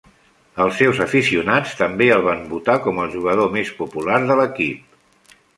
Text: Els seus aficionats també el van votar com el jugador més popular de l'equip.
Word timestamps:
Els 0.63 0.79
seus 0.79 1.01
aficionats 1.05 1.75
també 1.83 2.09
el 2.17 2.25
van 2.29 2.41
votar 2.55 2.79
com 2.89 3.05
el 3.05 3.15
jugador 3.19 3.55
més 3.59 3.73
popular 3.83 4.21
de 4.33 4.39
l'equip. 4.41 5.33